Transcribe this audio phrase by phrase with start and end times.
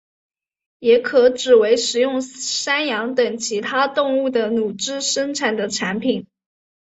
[0.79, 6.25] 也可指为使用山羊等其他动物的乳汁生产的产品。